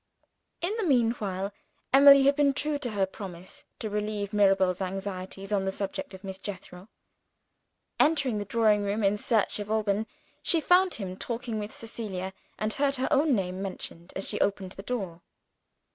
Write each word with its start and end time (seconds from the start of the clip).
In 0.61 0.75
the 0.77 0.83
meanwhile 0.83 1.53
Emily 1.93 2.23
had 2.23 2.35
been 2.35 2.55
true 2.55 2.79
to 2.79 2.89
her 2.89 3.05
promise 3.05 3.65
to 3.77 3.87
relieve 3.87 4.33
Mirabel's 4.33 4.81
anxieties, 4.81 5.53
on 5.53 5.63
the 5.65 5.71
subject 5.71 6.15
of 6.15 6.23
Miss 6.23 6.39
Jethro. 6.39 6.89
Entering 7.99 8.39
the 8.39 8.45
drawing 8.45 8.81
room 8.81 9.03
in 9.03 9.15
search 9.19 9.59
of 9.59 9.69
Alban, 9.69 10.07
she 10.41 10.59
found 10.59 10.95
him 10.95 11.15
talking 11.15 11.59
with 11.59 11.71
Cecilia, 11.71 12.33
and 12.57 12.73
heard 12.73 12.95
her 12.95 13.09
own 13.13 13.35
name 13.35 13.61
mentioned 13.61 14.11
as 14.15 14.27
she 14.27 14.41
opened 14.41 14.71
the 14.71 14.81
door. 14.81 15.21